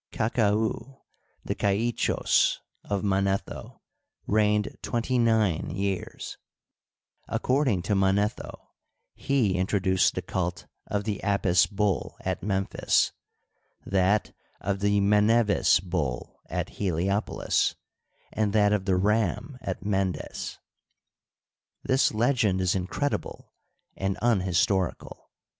[0.11, 1.03] Kakau,
[1.45, 3.81] the Kaichos of Manetho,
[4.25, 6.39] reigned twenty nine years.
[7.29, 8.69] Ac cording to Manetho,
[9.13, 13.11] he introduced the cult of the Apis bull at Memphis,
[13.85, 17.75] that of the Menevis bull at Heliopolis,
[18.33, 18.49] and Digitized byCjOOQlC 34.
[18.49, 18.53] HISTORY OF EGYPT.
[18.55, 20.59] that of the ram at Mendes,
[21.83, 23.53] This legend is incredible
[23.95, 25.29] and unhistorical.